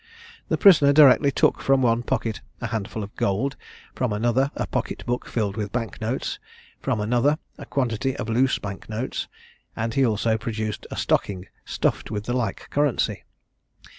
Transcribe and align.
The 0.49 0.57
prisoner 0.57 0.93
directly 0.93 1.29
took 1.31 1.61
from 1.61 1.83
one 1.83 2.01
pocket 2.01 2.41
a 2.59 2.65
handful 2.73 3.03
of 3.03 3.15
gold, 3.17 3.55
from 3.93 4.11
another 4.11 4.49
a 4.55 4.65
pocket 4.65 5.05
book 5.05 5.27
filled 5.27 5.55
with 5.55 5.71
bank 5.71 6.01
notes, 6.01 6.39
from 6.81 6.99
another 6.99 7.37
a 7.59 7.67
quantity 7.67 8.17
of 8.17 8.27
loose 8.27 8.57
bank 8.57 8.89
notes, 8.89 9.27
and 9.75 9.93
he 9.93 10.03
also 10.03 10.39
produced 10.39 10.87
a 10.89 10.95
stocking 10.95 11.45
stuffed 11.65 12.09
with 12.09 12.23
the 12.23 12.33
like 12.33 12.67
currency. 12.71 13.25